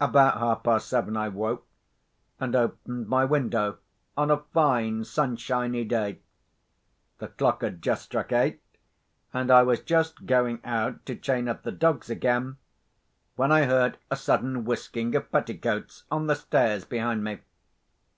About 0.00 0.38
half 0.38 0.62
past 0.62 0.88
seven 0.88 1.14
I 1.14 1.28
woke, 1.28 1.66
and 2.40 2.56
opened 2.56 3.06
my 3.06 3.26
window 3.26 3.76
on 4.16 4.30
a 4.30 4.38
fine 4.54 5.04
sunshiny 5.04 5.84
day. 5.84 6.20
The 7.18 7.28
clock 7.28 7.60
had 7.60 7.84
struck 7.98 8.32
eight, 8.32 8.62
and 9.34 9.50
I 9.50 9.62
was 9.64 9.80
just 9.80 10.24
going 10.24 10.60
out 10.64 11.04
to 11.04 11.14
chain 11.14 11.48
up 11.48 11.64
the 11.64 11.72
dogs 11.72 12.08
again, 12.08 12.56
when 13.36 13.52
I 13.52 13.66
heard 13.66 13.98
a 14.10 14.16
sudden 14.16 14.64
whisking 14.64 15.14
of 15.14 15.30
petticoats 15.30 16.04
on 16.10 16.28
the 16.28 16.34
stairs 16.36 16.86
behind 16.86 17.22
me. 17.22 17.40